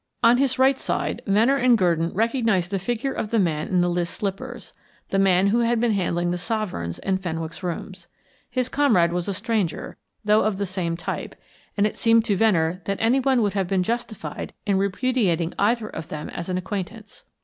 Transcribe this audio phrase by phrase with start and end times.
[0.23, 3.87] On his right side Venner and Gurdon recognised the figure of the man in the
[3.87, 4.73] list slippers
[5.09, 8.07] the man who had been handling the sovereigns in Fenwick's rooms.
[8.49, 11.35] His comrade was a stranger, though of the same type,
[11.77, 16.09] and it seemed to Venner that anyone would have been justified in repudiating either of
[16.09, 17.23] them as an acquaintance.